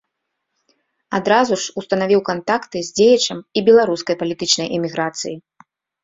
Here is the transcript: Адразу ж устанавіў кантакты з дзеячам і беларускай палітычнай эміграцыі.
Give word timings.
Адразу 1.17 1.53
ж 1.63 1.73
устанавіў 1.81 2.21
кантакты 2.29 2.77
з 2.87 2.91
дзеячам 2.99 3.43
і 3.61 3.63
беларускай 3.67 4.15
палітычнай 4.23 4.67
эміграцыі. 4.79 5.35